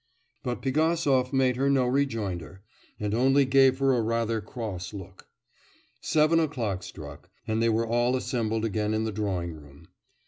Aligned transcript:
But 0.41 0.63
Pigasov 0.63 1.31
made 1.31 1.57
her 1.57 1.69
no 1.69 1.85
rejoinder, 1.85 2.63
and 2.99 3.13
only 3.13 3.45
gave 3.45 3.77
her 3.77 3.93
a 3.93 4.01
rather 4.01 4.41
cross 4.41 4.93
look. 4.95 5.27
Seven 6.01 6.39
o'clock 6.39 6.81
struck, 6.81 7.29
and 7.47 7.61
they 7.61 7.69
were 7.69 7.85
all 7.85 8.15
assembled 8.15 8.65
again 8.65 8.95
in 8.95 9.03
the 9.03 9.11
drawing 9.11 9.53
room. 9.53 9.89